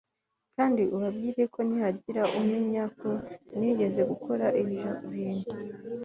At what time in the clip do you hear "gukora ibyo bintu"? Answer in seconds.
4.11-5.51